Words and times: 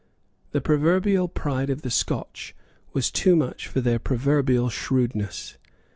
The 0.51 0.61
proverbial 0.61 1.27
pride 1.27 1.69
of 1.69 1.83
the 1.83 1.91
Scotch 1.91 2.55
was 2.91 3.11
too 3.11 3.35
much 3.35 3.67
for 3.67 3.81
their 3.81 3.99
proverbial 3.99 4.69
shrewdness. 4.69 5.57